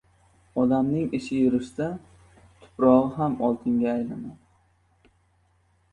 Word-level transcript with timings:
•Odamning 0.61 1.11
ishi 1.17 1.35
yurishsa, 1.41 1.89
tuprog‘i 2.63 3.13
ham 3.19 3.39
oltinga 3.49 3.93
aylanadi. 3.95 5.15